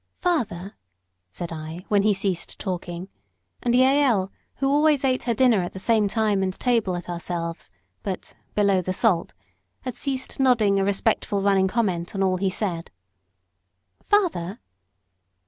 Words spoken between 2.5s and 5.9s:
talking and Jael, who always ate her dinner at the